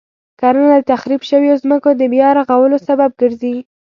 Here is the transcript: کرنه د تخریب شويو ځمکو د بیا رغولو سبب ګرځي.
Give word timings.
کرنه 0.39 0.67
د 0.79 0.87
تخریب 0.91 1.21
شويو 1.29 1.59
ځمکو 1.63 1.89
د 1.95 2.01
بیا 2.13 2.29
رغولو 2.39 2.77
سبب 2.87 3.09
ګرځي. 3.21 3.55